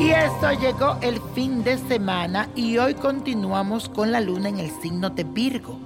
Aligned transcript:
Listo, 0.00 0.50
llegó 0.58 0.96
el 1.02 1.20
fin 1.34 1.62
de 1.62 1.76
semana 1.76 2.48
y 2.56 2.78
hoy 2.78 2.94
continuamos 2.94 3.90
con 3.90 4.10
la 4.10 4.22
luna 4.22 4.48
en 4.48 4.58
el 4.58 4.70
signo 4.80 5.10
de 5.10 5.24
Virgo. 5.24 5.78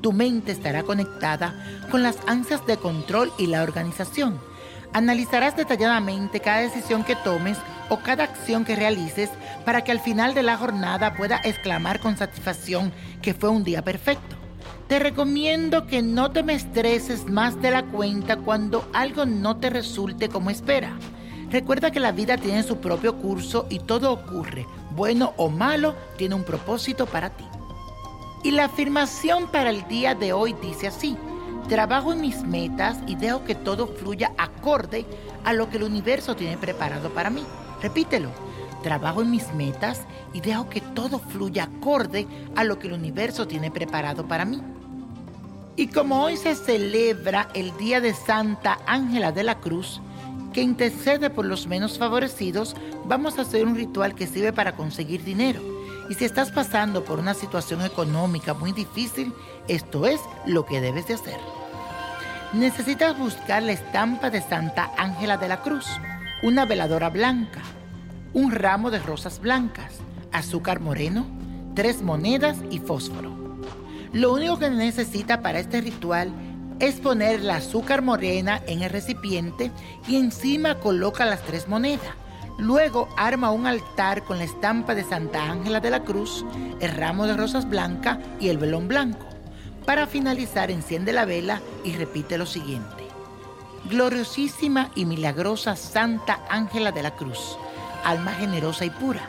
Tu 0.00 0.10
mente 0.10 0.52
estará 0.52 0.84
conectada 0.84 1.54
con 1.90 2.02
las 2.02 2.16
ansias 2.26 2.66
de 2.66 2.78
control 2.78 3.30
y 3.36 3.46
la 3.46 3.62
organización. 3.62 4.40
Analizarás 4.94 5.54
detalladamente 5.54 6.40
cada 6.40 6.60
decisión 6.60 7.04
que 7.04 7.14
tomes 7.14 7.58
o 7.90 7.98
cada 7.98 8.24
acción 8.24 8.64
que 8.64 8.74
realices 8.74 9.28
para 9.66 9.84
que 9.84 9.92
al 9.92 10.00
final 10.00 10.32
de 10.32 10.44
la 10.44 10.56
jornada 10.56 11.14
pueda 11.14 11.38
exclamar 11.44 12.00
con 12.00 12.16
satisfacción 12.16 12.90
que 13.20 13.34
fue 13.34 13.50
un 13.50 13.64
día 13.64 13.82
perfecto. 13.82 14.34
Te 14.88 14.98
recomiendo 14.98 15.86
que 15.86 16.00
no 16.00 16.30
te 16.30 16.42
me 16.42 16.54
estreses 16.54 17.26
más 17.26 17.60
de 17.60 17.70
la 17.70 17.82
cuenta 17.82 18.38
cuando 18.38 18.88
algo 18.94 19.26
no 19.26 19.58
te 19.58 19.68
resulte 19.68 20.30
como 20.30 20.48
espera. 20.48 20.96
Recuerda 21.50 21.90
que 21.90 22.00
la 22.00 22.12
vida 22.12 22.36
tiene 22.36 22.62
su 22.62 22.76
propio 22.76 23.16
curso 23.16 23.66
y 23.70 23.78
todo 23.78 24.12
ocurre, 24.12 24.66
bueno 24.94 25.32
o 25.38 25.48
malo, 25.48 25.94
tiene 26.18 26.34
un 26.34 26.44
propósito 26.44 27.06
para 27.06 27.30
ti. 27.30 27.44
Y 28.42 28.50
la 28.50 28.66
afirmación 28.66 29.48
para 29.48 29.70
el 29.70 29.88
día 29.88 30.14
de 30.14 30.34
hoy 30.34 30.54
dice 30.60 30.88
así, 30.88 31.16
trabajo 31.68 32.12
en 32.12 32.20
mis 32.20 32.42
metas 32.42 32.98
y 33.06 33.14
dejo 33.16 33.44
que 33.44 33.54
todo 33.54 33.86
fluya 33.86 34.32
acorde 34.36 35.06
a 35.44 35.54
lo 35.54 35.70
que 35.70 35.78
el 35.78 35.84
universo 35.84 36.36
tiene 36.36 36.58
preparado 36.58 37.10
para 37.10 37.30
mí. 37.30 37.44
Repítelo, 37.82 38.28
trabajo 38.82 39.22
en 39.22 39.30
mis 39.30 39.52
metas 39.54 40.02
y 40.34 40.42
dejo 40.42 40.68
que 40.68 40.82
todo 40.82 41.18
fluya 41.18 41.64
acorde 41.64 42.26
a 42.56 42.64
lo 42.64 42.78
que 42.78 42.88
el 42.88 42.92
universo 42.92 43.48
tiene 43.48 43.70
preparado 43.70 44.28
para 44.28 44.44
mí. 44.44 44.62
Y 45.76 45.86
como 45.88 46.22
hoy 46.22 46.36
se 46.36 46.54
celebra 46.54 47.48
el 47.54 47.74
Día 47.78 48.00
de 48.00 48.12
Santa 48.12 48.78
Ángela 48.86 49.32
de 49.32 49.44
la 49.44 49.60
Cruz, 49.60 50.00
que 50.52 50.62
intercede 50.62 51.30
por 51.30 51.44
los 51.44 51.66
menos 51.66 51.98
favorecidos, 51.98 52.74
vamos 53.06 53.38
a 53.38 53.42
hacer 53.42 53.66
un 53.66 53.74
ritual 53.74 54.14
que 54.14 54.26
sirve 54.26 54.52
para 54.52 54.76
conseguir 54.76 55.24
dinero. 55.24 55.60
Y 56.08 56.14
si 56.14 56.24
estás 56.24 56.50
pasando 56.50 57.04
por 57.04 57.18
una 57.18 57.34
situación 57.34 57.82
económica 57.82 58.54
muy 58.54 58.72
difícil, 58.72 59.32
esto 59.68 60.06
es 60.06 60.20
lo 60.46 60.64
que 60.64 60.80
debes 60.80 61.06
de 61.06 61.14
hacer. 61.14 61.38
Necesitas 62.54 63.18
buscar 63.18 63.62
la 63.62 63.72
estampa 63.72 64.30
de 64.30 64.40
Santa 64.40 64.90
Ángela 64.96 65.36
de 65.36 65.48
la 65.48 65.60
Cruz, 65.60 65.86
una 66.42 66.64
veladora 66.64 67.10
blanca, 67.10 67.60
un 68.32 68.52
ramo 68.52 68.90
de 68.90 69.00
rosas 69.00 69.38
blancas, 69.38 69.96
azúcar 70.32 70.80
moreno, 70.80 71.26
tres 71.74 72.00
monedas 72.00 72.56
y 72.70 72.78
fósforo. 72.78 73.36
Lo 74.14 74.32
único 74.32 74.58
que 74.58 74.70
necesita 74.70 75.42
para 75.42 75.58
este 75.58 75.82
ritual 75.82 76.32
es 76.80 76.96
poner 77.00 77.40
la 77.40 77.56
azúcar 77.56 78.02
morena 78.02 78.62
en 78.66 78.82
el 78.82 78.90
recipiente 78.90 79.72
y 80.06 80.16
encima 80.16 80.76
coloca 80.76 81.24
las 81.24 81.42
tres 81.42 81.68
monedas. 81.68 82.14
Luego 82.56 83.08
arma 83.16 83.50
un 83.50 83.66
altar 83.66 84.24
con 84.24 84.38
la 84.38 84.44
estampa 84.44 84.94
de 84.94 85.04
Santa 85.04 85.50
Ángela 85.50 85.80
de 85.80 85.90
la 85.90 86.04
Cruz, 86.04 86.44
el 86.80 86.92
ramo 86.92 87.26
de 87.26 87.36
rosas 87.36 87.68
blancas 87.68 88.18
y 88.40 88.48
el 88.48 88.58
velón 88.58 88.88
blanco. 88.88 89.26
Para 89.86 90.06
finalizar, 90.06 90.70
enciende 90.70 91.12
la 91.12 91.24
vela 91.24 91.60
y 91.84 91.92
repite 91.92 92.36
lo 92.38 92.46
siguiente. 92.46 93.04
Gloriosísima 93.88 94.90
y 94.94 95.04
milagrosa 95.04 95.76
Santa 95.76 96.40
Ángela 96.48 96.92
de 96.92 97.02
la 97.02 97.12
Cruz, 97.12 97.56
alma 98.04 98.32
generosa 98.32 98.84
y 98.84 98.90
pura, 98.90 99.22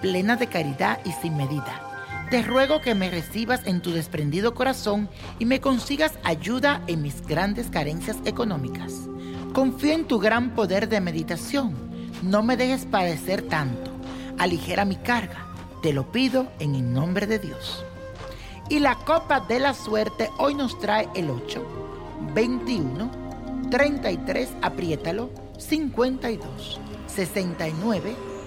plena 0.00 0.36
de 0.36 0.46
caridad 0.46 1.00
y 1.04 1.12
sin 1.12 1.36
medida 1.36 1.87
te 2.30 2.42
ruego 2.42 2.80
que 2.80 2.94
me 2.94 3.10
recibas 3.10 3.66
en 3.66 3.80
tu 3.80 3.92
desprendido 3.92 4.54
corazón 4.54 5.08
y 5.38 5.46
me 5.46 5.60
consigas 5.60 6.12
ayuda 6.24 6.82
en 6.86 7.00
mis 7.00 7.26
grandes 7.26 7.70
carencias 7.70 8.18
económicas. 8.26 8.92
Confío 9.54 9.94
en 9.94 10.06
tu 10.06 10.18
gran 10.18 10.54
poder 10.54 10.88
de 10.88 11.00
meditación. 11.00 11.74
No 12.22 12.42
me 12.42 12.56
dejes 12.56 12.84
padecer 12.84 13.42
tanto. 13.42 13.90
Aligera 14.38 14.84
mi 14.84 14.96
carga. 14.96 15.46
Te 15.82 15.92
lo 15.92 16.12
pido 16.12 16.48
en 16.58 16.74
el 16.74 16.92
nombre 16.92 17.26
de 17.26 17.38
Dios. 17.38 17.84
Y 18.68 18.80
la 18.80 18.96
copa 18.96 19.40
de 19.40 19.60
la 19.60 19.72
suerte 19.72 20.28
hoy 20.36 20.54
nos 20.54 20.78
trae 20.78 21.08
el 21.14 21.30
8, 21.30 21.64
21, 22.34 23.10
33, 23.70 24.50
apriétalo, 24.60 25.30
52, 25.58 26.78
69, 27.06 28.14